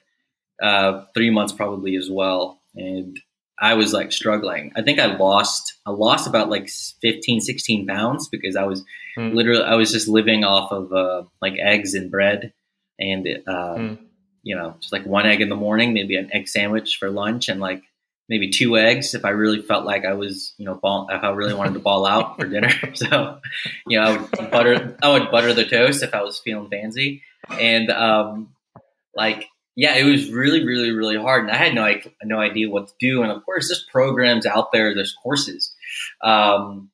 [0.62, 3.20] Uh, three months probably as well, and
[3.60, 4.72] I was like struggling.
[4.76, 8.84] I think I lost I lost about like 15, 16 pounds because I was
[9.16, 9.34] mm.
[9.34, 12.52] literally I was just living off of uh, like eggs and bread
[12.98, 13.98] and uh, mm
[14.48, 17.50] you know, just like one egg in the morning, maybe an egg sandwich for lunch,
[17.50, 17.82] and like
[18.30, 21.30] maybe two eggs if I really felt like I was, you know, ball, if I
[21.30, 22.70] really wanted to ball out for dinner.
[22.94, 23.40] So,
[23.86, 27.22] you know, I would butter, I would butter the toast if I was feeling fancy,
[27.50, 28.54] and um,
[29.14, 29.46] like,
[29.78, 31.88] yeah, it was really, really, really hard, and I had no,
[32.24, 33.22] no idea what to do.
[33.22, 35.72] And of course, there's programs out there, there's courses,
[36.20, 36.90] um,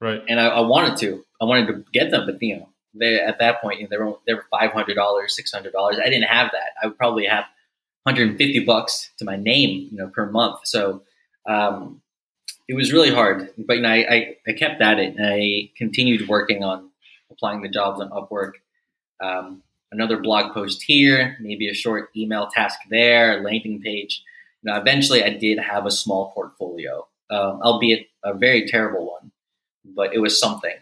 [0.00, 0.22] right?
[0.26, 3.40] And I, I wanted to, I wanted to get them, but you know, they at
[3.40, 5.98] that point you know, they were they were five hundred dollars, six hundred dollars.
[6.00, 6.72] I didn't have that.
[6.82, 7.44] I would probably have
[8.04, 10.60] 150 bucks to my name, you know, per month.
[10.64, 11.02] So
[11.46, 12.00] um,
[12.68, 13.50] it was really hard.
[13.58, 15.16] But you know, I, I, I kept at it.
[15.16, 16.88] And I continued working on
[17.30, 18.52] applying the jobs on Upwork.
[19.22, 19.62] Um,
[19.94, 24.22] another blog post here, maybe a short email task there, landing page.
[24.62, 29.32] Now, eventually, I did have a small portfolio, um, albeit a very terrible one,
[29.84, 30.76] but it was something.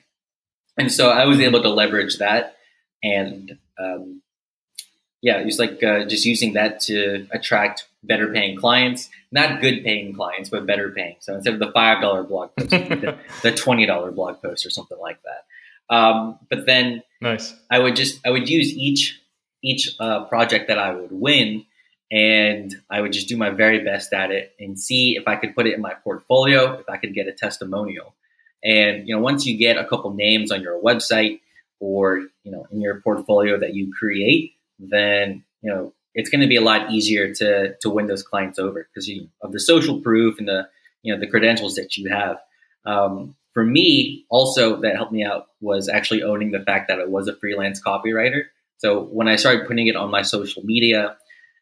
[0.79, 2.57] And so I was able to leverage that
[3.03, 4.23] and um,
[5.21, 9.85] yeah, it was like uh, just using that to attract better paying clients, not good
[9.85, 11.17] paying clients, but better paying.
[11.21, 14.71] So instead of the five dollar blog post, the, the twenty dollar blog post or
[14.71, 15.95] something like that.
[15.95, 17.55] Um, but then, nice.
[17.71, 19.21] I would just I would use each
[19.63, 21.65] each uh, project that I would win,
[22.11, 25.55] and I would just do my very best at it and see if I could
[25.55, 28.15] put it in my portfolio, if I could get a testimonial.
[28.65, 31.41] And you know, once you get a couple names on your website
[31.81, 36.47] or you know in your portfolio that you create then you know it's going to
[36.47, 40.01] be a lot easier to to win those clients over because you of the social
[40.01, 40.69] proof and the
[41.03, 42.39] you know the credentials that you have.
[42.85, 47.05] Um, for me, also that helped me out was actually owning the fact that I
[47.05, 48.45] was a freelance copywriter.
[48.79, 51.17] So when I started putting it on my social media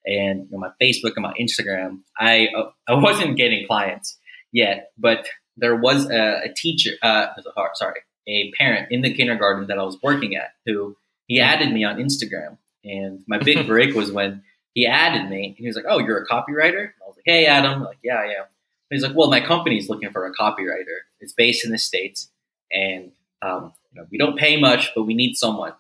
[0.07, 4.18] and you know, my Facebook and my Instagram, I uh, I wasn't getting clients
[4.53, 5.26] yet, but
[5.57, 7.26] there was a, a teacher, uh,
[7.74, 11.85] sorry, a parent in the kindergarten that I was working at who he added me
[11.85, 14.42] on Instagram and my big break was when
[14.74, 16.81] he added me and he was like, Oh, you're a copywriter?
[16.81, 17.72] And I was like, Hey, Adam.
[17.72, 18.44] I'm like, yeah, I am.
[18.90, 21.00] He's like, Well, my company's looking for a copywriter.
[21.20, 22.31] It's based in the States
[22.72, 25.72] and um, you know, we don't pay much, but we need someone.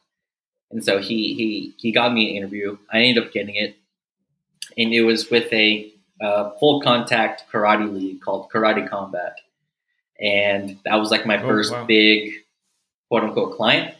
[0.70, 2.78] And so he he he got me an interview.
[2.92, 3.76] I ended up getting it,
[4.78, 9.36] and it was with a uh, full contact karate league called Karate Combat,
[10.20, 11.84] and that was like my oh, first wow.
[11.84, 12.34] big
[13.08, 13.94] quote unquote client.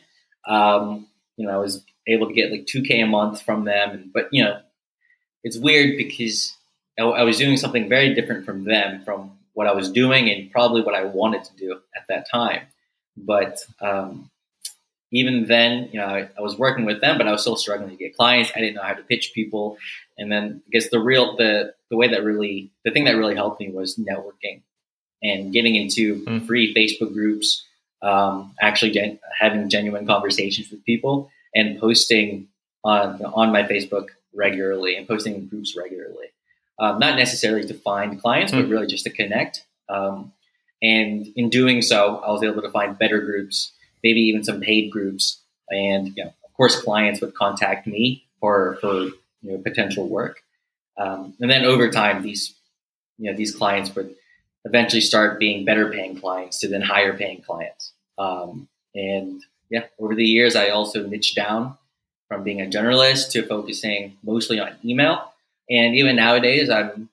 [0.46, 4.10] Um, you know, I was able to get like 2K a month from them.
[4.12, 4.60] But, you know,
[5.42, 6.56] it's weird because
[7.00, 10.82] I, was doing something very different from them, from what I was doing and probably
[10.82, 12.62] what I wanted to do at that time.
[13.16, 14.30] But um,
[15.12, 17.90] even then, you know, I, I, was working with them, but I was still struggling
[17.90, 18.52] to get clients.
[18.54, 19.76] I didn't know how to pitch people.
[20.16, 23.34] And then I guess the real, the, the way that really, the thing that really
[23.34, 24.62] helped me was networking
[25.22, 26.46] and getting into mm.
[26.46, 27.64] free Facebook groups,
[28.02, 32.48] um, actually gen- having genuine conversations with people and posting
[32.84, 36.26] on on my Facebook regularly and posting in groups regularly.
[36.80, 38.70] Um, not necessarily to find clients, but hmm.
[38.70, 39.66] really just to connect.
[39.90, 40.32] Um,
[40.82, 44.90] and in doing so, I was able to find better groups, maybe even some paid
[44.90, 45.42] groups.
[45.68, 49.12] And you know, of course, clients would contact me for for you
[49.42, 50.42] know potential work.
[50.98, 52.54] Um, and then over time, these
[53.18, 54.14] you know these clients would
[54.64, 57.92] eventually start being better paying clients to then higher paying clients.
[58.18, 61.76] Um, and yeah, over the years, I also niched down
[62.28, 65.29] from being a generalist to focusing mostly on email.
[65.70, 67.08] And even nowadays, I'm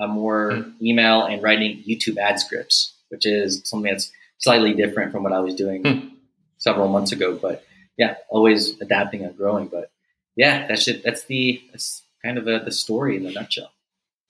[0.00, 0.72] I'm more mm.
[0.82, 5.40] email and writing YouTube ad scripts, which is something that's slightly different from what I
[5.40, 6.10] was doing mm.
[6.56, 7.36] several months ago.
[7.36, 7.64] But
[7.98, 9.68] yeah, always adapting and growing.
[9.68, 9.90] But
[10.36, 11.04] yeah, that's it.
[11.04, 13.70] That's the that's kind of a, the story in a nutshell.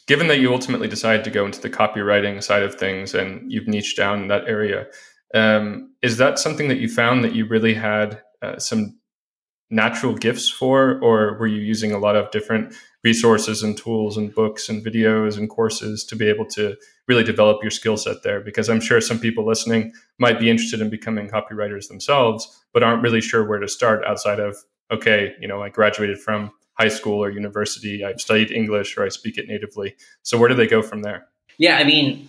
[0.06, 3.68] Given that you ultimately decided to go into the copywriting side of things and you've
[3.68, 4.87] niched down in that area,
[5.35, 8.98] um, is that something that you found that you really had uh, some
[9.70, 14.35] natural gifts for, or were you using a lot of different resources and tools and
[14.35, 16.77] books and videos and courses to be able to
[17.09, 18.41] really develop your skill set there?
[18.41, 23.03] Because I'm sure some people listening might be interested in becoming copywriters themselves, but aren't
[23.03, 24.57] really sure where to start outside of,
[24.91, 29.09] okay, you know, I graduated from high school or university, I've studied English or I
[29.09, 29.97] speak it natively.
[30.23, 31.27] So where do they go from there?
[31.59, 32.27] Yeah, I mean,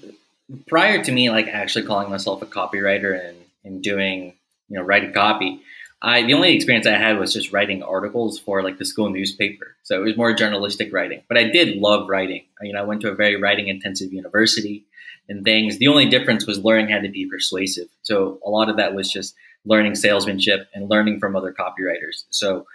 [0.68, 4.34] prior to me like actually calling myself a copywriter and, and doing
[4.70, 5.62] you know writing copy
[6.02, 9.76] i the only experience i had was just writing articles for like the school newspaper.
[9.84, 11.24] So it was more journalistic writing.
[11.28, 12.46] But i did love writing.
[12.62, 14.86] You know i went to a very writing intensive university
[15.30, 15.78] and things.
[15.78, 17.88] The only difference was learning how to be persuasive.
[18.02, 19.36] So a lot of that was just
[19.66, 22.26] learning salesmanship and learning from other copywriters.
[22.30, 22.66] So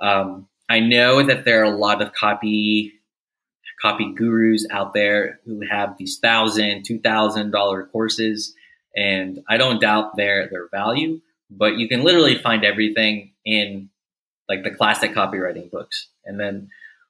[0.00, 2.94] um, i know that there are a lot of copy
[3.84, 8.54] copy gurus out there who have these thousand, two thousand dollar courses,
[8.96, 11.20] and I don't doubt their their value.
[11.50, 13.90] But you can literally find everything in
[14.48, 16.68] like the classic copywriting books, and then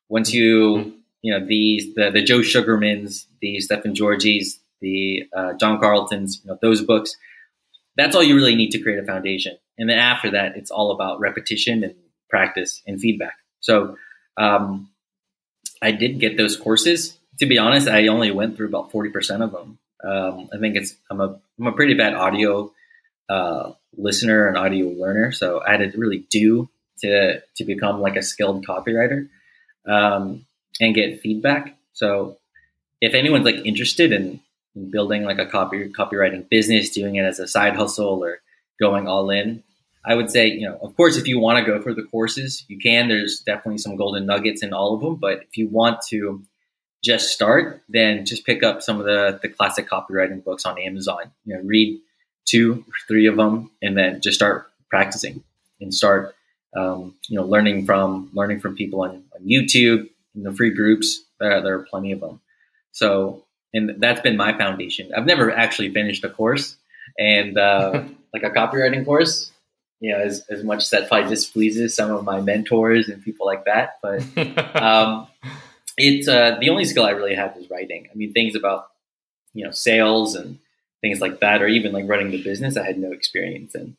[0.09, 5.81] once you you know these the the Joe Sugarmans, the Stefan Georgi's, the uh, John
[5.81, 7.16] Carltons, you know those books.
[7.97, 10.90] That's all you really need to create a foundation, and then after that, it's all
[10.90, 11.94] about repetition and
[12.29, 13.35] practice and feedback.
[13.61, 13.97] So
[14.37, 14.90] um,
[15.81, 17.16] I did get those courses.
[17.38, 19.79] To be honest, I only went through about forty percent of them.
[20.05, 22.73] Um, I think it's I'm a I'm a pretty bad audio
[23.29, 28.16] uh, listener and audio learner, so I had to really do to to become like
[28.16, 29.28] a skilled copywriter
[29.87, 30.46] um,
[30.80, 31.76] and get feedback.
[31.92, 32.38] So
[33.00, 34.40] if anyone's like interested in,
[34.74, 38.40] in building like a copy copywriting business, doing it as a side hustle or
[38.80, 39.62] going all in,
[40.04, 42.64] I would say, you know, of course, if you want to go for the courses,
[42.68, 43.09] you can.
[43.09, 45.16] There's definitely some golden nuggets in all of them.
[45.16, 46.42] But if you want to
[47.02, 51.30] just start, then just pick up some of the, the classic copywriting books on Amazon.
[51.44, 52.00] You know, read
[52.44, 55.42] two, three of them, and then just start practicing
[55.80, 56.35] and start,
[56.76, 61.20] um, you know, learning from learning from people on, on YouTube in the free groups.
[61.40, 62.40] There, there are plenty of them.
[62.92, 65.11] So, and that's been my foundation.
[65.16, 66.76] I've never actually finished a course,
[67.18, 69.50] and uh, like a copywriting course
[70.04, 73.46] you know, as, as much as that probably displeases some of my mentors and people
[73.46, 73.98] like that.
[74.02, 74.20] But
[74.76, 75.26] um,
[75.96, 78.09] it's uh, the only skill I really have is writing.
[78.12, 78.88] I mean, things about
[79.54, 80.59] you know sales and
[81.04, 83.96] things like that, or even like running the business, I had no experience in.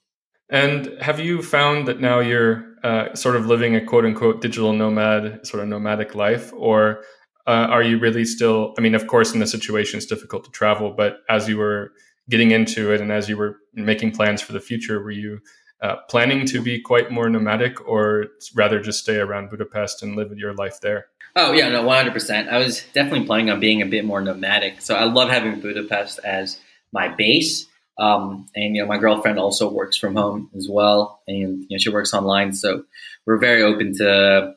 [0.49, 4.73] And have you found that now you're uh, sort of living a quote unquote digital
[4.73, 7.03] nomad, sort of nomadic life, or
[7.47, 8.73] uh, are you really still?
[8.77, 11.91] I mean, of course, in the situation, it's difficult to travel, but as you were
[12.27, 15.39] getting into it and as you were making plans for the future, were you
[15.81, 20.35] uh, planning to be quite more nomadic or rather just stay around Budapest and live
[20.35, 21.05] your life there?
[21.35, 22.49] Oh, yeah, no, 100%.
[22.49, 24.81] I was definitely planning on being a bit more nomadic.
[24.81, 26.59] So I love having Budapest as
[26.95, 27.67] my base.
[27.97, 31.21] Um, and, you know, my girlfriend also works from home as well.
[31.27, 32.53] And, you know, she works online.
[32.53, 32.83] So
[33.25, 34.55] we're very open to,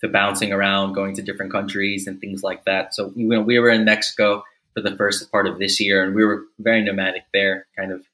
[0.00, 2.94] to bouncing around, going to different countries and things like that.
[2.94, 6.14] So, you know, we were in Mexico for the first part of this year and
[6.14, 8.04] we were very nomadic there, kind of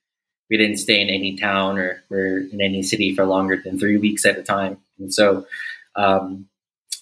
[0.51, 3.97] we didn't stay in any town or, or in any city for longer than three
[3.97, 4.79] weeks at a time.
[4.99, 5.47] And so,
[5.97, 6.49] um,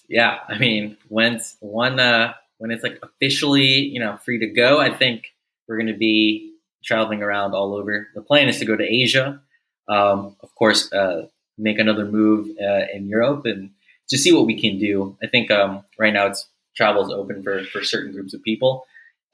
[0.07, 4.79] yeah, I mean, when one uh, when it's like officially you know free to go,
[4.79, 5.33] I think
[5.67, 6.52] we're going to be
[6.83, 8.07] traveling around all over.
[8.13, 9.41] The plan is to go to Asia,
[9.87, 13.71] um, of course, uh, make another move uh, in Europe, and
[14.09, 15.17] to see what we can do.
[15.23, 18.85] I think um, right now it's travel is open for for certain groups of people,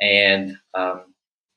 [0.01, 1.01] and um,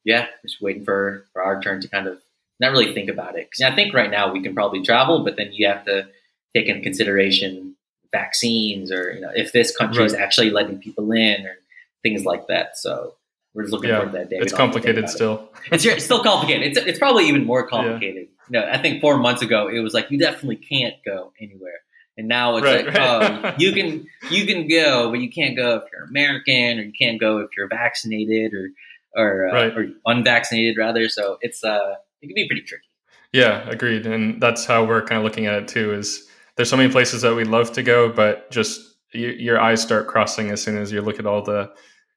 [0.04, 2.20] yeah, just waiting for for our turn to kind of
[2.60, 3.48] not really think about it.
[3.50, 6.08] Because I think right now we can probably travel, but then you have to
[6.54, 7.76] take into consideration
[8.12, 10.06] vaccines or you know if this country right.
[10.06, 11.56] is actually letting people in or
[12.02, 12.78] things like that.
[12.78, 13.14] So
[13.54, 14.36] we're just looking yeah, for that day.
[14.38, 15.50] It's complicated still.
[15.70, 15.84] It.
[15.84, 16.68] It's, still complicated.
[16.68, 18.28] It's, it's probably even more complicated.
[18.50, 18.60] Yeah.
[18.60, 21.80] You know, I think four months ago it was like you definitely can't go anywhere.
[22.16, 23.44] And now it's right, like, right.
[23.44, 26.92] oh, you can you can go, but you can't go if you're American, or you
[26.92, 28.70] can't go if you're vaccinated, or
[29.14, 31.08] or, uh, or unvaccinated rather.
[31.08, 32.84] So it's uh it can be pretty tricky.
[33.32, 34.06] Yeah, agreed.
[34.06, 35.94] And that's how we're kind of looking at it too.
[35.94, 39.80] Is there's so many places that we'd love to go, but just you, your eyes
[39.80, 41.72] start crossing as soon as you look at all the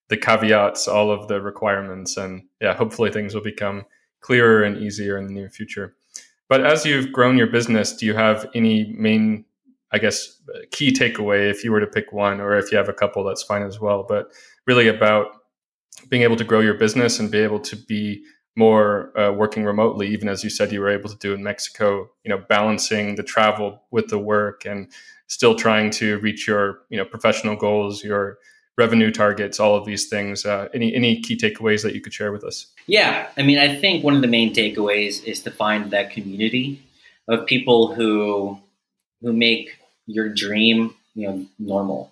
[0.10, 3.86] the caveats, all of the requirements, and yeah, hopefully things will become
[4.22, 5.96] clearer and easier in the near future.
[6.48, 9.46] But as you've grown your business, do you have any main,
[9.92, 10.42] I guess,
[10.72, 13.44] key takeaway if you were to pick one, or if you have a couple, that's
[13.44, 14.06] fine as well.
[14.08, 14.32] But
[14.68, 15.28] really about
[16.10, 18.24] being able to grow your business and be able to be
[18.56, 22.10] more uh, working remotely, even as you said you were able to do in Mexico,
[22.24, 24.92] you know, balancing the travel with the work and
[25.28, 28.38] still trying to reach your, you know, professional goals, your
[28.78, 30.46] revenue targets, all of these things.
[30.46, 32.68] Uh, any any key takeaways that you could share with us?
[32.88, 36.82] Yeah, I mean, I think one of the main takeaways is to find that community
[37.28, 38.60] of people who
[39.22, 42.12] who make your dream, you know, normal.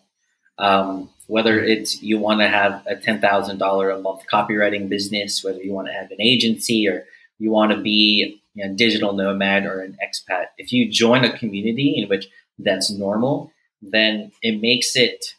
[0.57, 5.73] Um, whether it's you want to have a $10,000 a month copywriting business, whether you
[5.73, 7.05] want to have an agency or
[7.39, 10.45] you want to be a digital nomad or an expat.
[10.57, 12.27] If you join a community in which
[12.59, 15.35] that's normal, then it makes it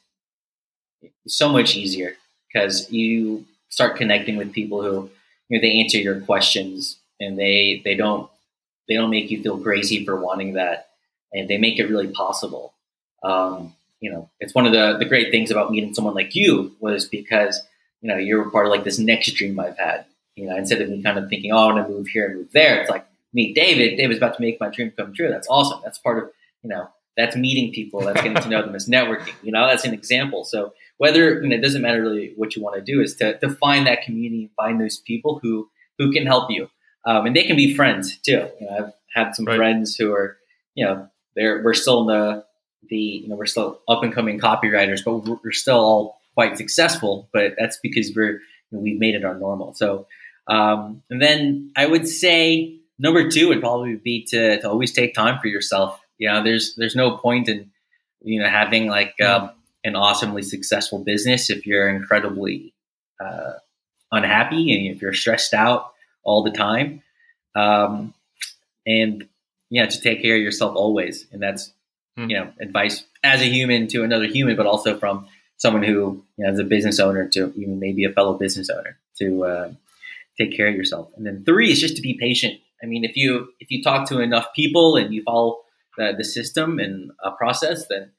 [1.26, 2.14] so much easier
[2.52, 5.10] because you start connecting with people who
[5.48, 8.30] you know they answer your questions and they they don't
[8.88, 10.88] they don't make you feel crazy for wanting that
[11.34, 12.72] and they make it really possible.
[13.22, 16.74] Um, you know, it's one of the, the great things about meeting someone like you
[16.80, 17.62] was because,
[18.00, 20.04] you know, you're part of like this next dream I've had.
[20.36, 22.36] You know, instead of me kind of thinking, oh, I want to move here and
[22.38, 23.96] move there, it's like meet David.
[23.96, 25.28] David's about to make my dream come true.
[25.28, 25.80] That's awesome.
[25.82, 26.30] That's part of,
[26.62, 28.00] you know, that's meeting people.
[28.00, 28.74] That's getting to know them.
[28.74, 29.34] It's networking.
[29.42, 30.44] You know, that's an example.
[30.44, 33.38] So whether you know, it doesn't matter really what you want to do is to,
[33.38, 36.68] to find that community, find those people who who can help you,
[37.06, 38.48] um, and they can be friends too.
[38.60, 39.56] You know, I've had some right.
[39.56, 40.36] friends who are,
[40.74, 42.44] you know, they're we're still in the
[42.88, 46.56] the you know we're still up and coming copywriters, but we're, we're still all quite
[46.56, 47.28] successful.
[47.32, 48.40] But that's because we're you
[48.72, 49.74] know, we've made it our normal.
[49.74, 50.06] So
[50.46, 55.14] um, and then I would say number two would probably be to, to always take
[55.14, 56.00] time for yourself.
[56.18, 57.70] You know, there's there's no point in
[58.22, 59.50] you know having like um,
[59.84, 62.74] an awesomely successful business if you're incredibly
[63.20, 63.52] uh,
[64.12, 65.92] unhappy and if you're stressed out
[66.22, 67.02] all the time.
[67.54, 68.14] Um,
[68.86, 69.28] and
[69.70, 71.72] yeah, to take care of yourself always, and that's
[72.18, 72.30] mm.
[72.30, 76.44] you know, advice as a human to another human, but also from someone who, you
[76.44, 79.72] know, as a business owner to even maybe a fellow business owner to uh,
[80.38, 81.10] take care of yourself.
[81.16, 82.60] And then three is just to be patient.
[82.82, 85.60] I mean, if you if you talk to enough people and you follow
[85.96, 88.10] the, the system and a process, then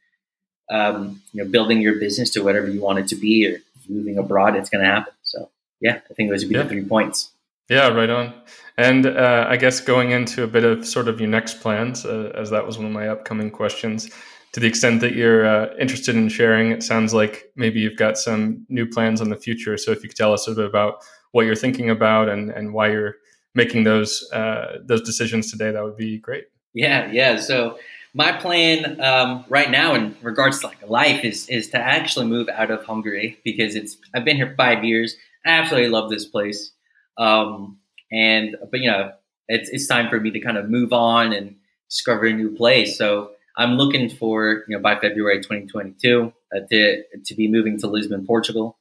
[0.72, 4.18] um, you know, building your business to whatever you want it to be or moving
[4.18, 5.14] abroad, it's going to happen.
[5.24, 5.50] So
[5.80, 6.64] yeah, I think those would be yeah.
[6.64, 7.32] the three points.
[7.70, 8.34] Yeah, right on.
[8.78, 12.32] And uh, I guess going into a bit of sort of your next plans, uh,
[12.36, 14.10] as that was one of my upcoming questions,
[14.54, 18.18] to the extent that you're uh, interested in sharing, it sounds like maybe you've got
[18.18, 19.78] some new plans on the future.
[19.78, 22.74] So if you could tell us a bit about what you're thinking about and, and
[22.74, 23.16] why you're
[23.54, 26.46] making those uh, those decisions today, that would be great.
[26.76, 27.38] Yeah, yeah.
[27.38, 27.80] So
[28.14, 32.50] my plan um, right now in regards to like life is is to actually move
[32.50, 35.16] out of Hungary because it's I've been here five years.
[35.46, 36.72] I absolutely love this place,
[37.18, 37.78] um,
[38.12, 39.14] and but you know
[39.48, 41.56] it's it's time for me to kind of move on and
[41.90, 42.98] discover a new place.
[42.98, 47.88] So I'm looking for you know by February 2022 uh, to to be moving to
[47.88, 48.78] Lisbon, Portugal,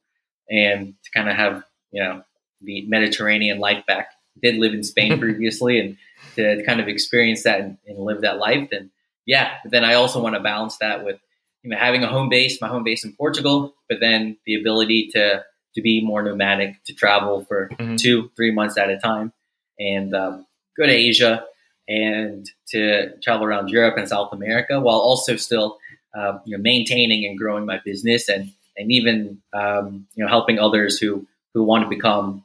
[0.49, 2.23] and to kind of have you know
[2.61, 4.09] the Mediterranean life back.
[4.41, 5.97] Did live in Spain previously, and
[6.35, 8.69] to kind of experience that and, and live that life.
[8.69, 8.91] Then
[9.25, 11.19] yeah, but then I also want to balance that with
[11.63, 15.09] you know having a home base, my home base in Portugal, but then the ability
[15.13, 15.43] to
[15.75, 17.97] to be more nomadic, to travel for mm-hmm.
[17.97, 19.33] two, three months at a time,
[19.77, 20.45] and um,
[20.77, 21.45] go to Asia
[21.87, 25.77] and to travel around Europe and South America, while also still
[26.17, 30.59] uh, you know maintaining and growing my business and and even um, you know helping
[30.59, 32.43] others who who want to become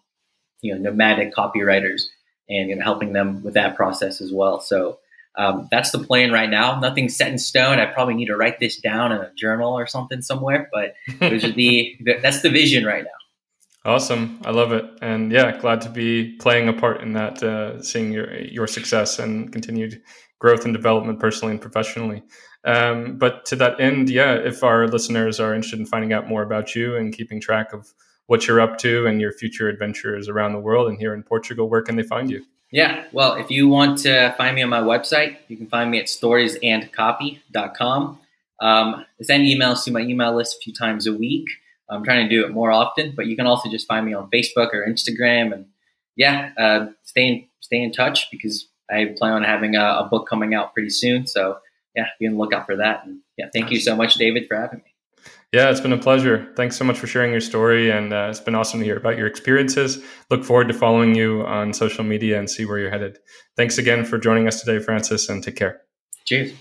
[0.62, 2.03] you know nomadic copywriters
[2.51, 4.61] and you know helping them with that process as well.
[4.61, 4.99] So
[5.37, 6.79] um, that's the plan right now.
[6.81, 7.79] Nothing's set in stone.
[7.79, 11.45] I probably need to write this down in a journal or something somewhere, but those
[11.45, 13.11] are the that's the vision right now.
[13.83, 17.81] Awesome, I love it, and yeah, glad to be playing a part in that, uh,
[17.83, 20.03] seeing your your success and continued
[20.39, 22.23] growth and development personally and professionally.
[22.65, 26.43] Um, but to that end, yeah, if our listeners are interested in finding out more
[26.43, 27.93] about you and keeping track of
[28.31, 31.68] what you're up to and your future adventures around the world and here in Portugal,
[31.68, 32.47] where can they find you?
[32.70, 35.99] Yeah, well, if you want to find me on my website, you can find me
[35.99, 38.20] at storiesandcopy.com.
[38.61, 41.49] Um, I send emails to my email list a few times a week.
[41.89, 44.31] I'm trying to do it more often, but you can also just find me on
[44.31, 45.53] Facebook or Instagram.
[45.53, 45.66] And
[46.14, 50.28] yeah, uh, stay in stay in touch because I plan on having a, a book
[50.28, 51.26] coming out pretty soon.
[51.26, 51.59] So
[51.97, 53.05] yeah, be on the lookout for that.
[53.05, 54.89] And yeah, thank you so much, David, for having me.
[55.53, 56.53] Yeah, it's been a pleasure.
[56.55, 59.19] Thanks so much for sharing your story, and uh, it's been awesome to hear about
[59.19, 60.01] your experiences.
[60.31, 63.19] Look forward to following you on social media and see where you're headed.
[63.57, 65.81] Thanks again for joining us today, Francis, and take care.
[66.25, 66.53] Cheers.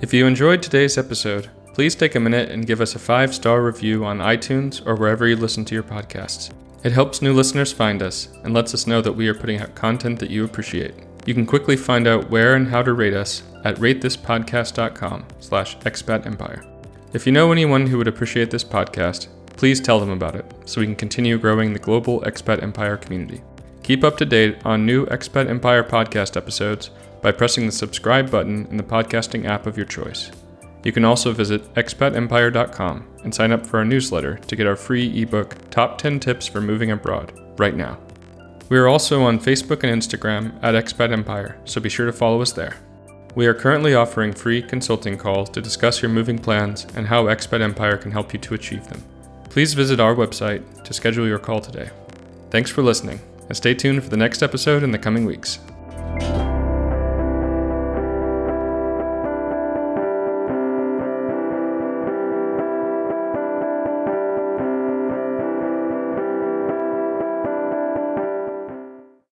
[0.00, 3.60] If you enjoyed today's episode, please take a minute and give us a five star
[3.60, 6.52] review on iTunes or wherever you listen to your podcasts.
[6.84, 9.74] It helps new listeners find us and lets us know that we are putting out
[9.74, 10.94] content that you appreciate.
[11.24, 16.62] You can quickly find out where and how to rate us at ratethispodcast.com slash expatempire.
[17.14, 20.82] If you know anyone who would appreciate this podcast, please tell them about it so
[20.82, 23.40] we can continue growing the global Expat Empire community.
[23.82, 26.90] Keep up to date on new Expat Empire podcast episodes
[27.22, 30.30] by pressing the subscribe button in the podcasting app of your choice.
[30.84, 35.22] You can also visit expatempire.com and sign up for our newsletter to get our free
[35.22, 37.98] ebook, Top 10 Tips for Moving Abroad, right now.
[38.68, 42.42] We are also on Facebook and Instagram at Expat Empire, so be sure to follow
[42.42, 42.76] us there.
[43.34, 47.62] We are currently offering free consulting calls to discuss your moving plans and how Expat
[47.62, 49.02] Empire can help you to achieve them.
[49.50, 51.90] Please visit our website to schedule your call today.
[52.50, 55.58] Thanks for listening, and stay tuned for the next episode in the coming weeks.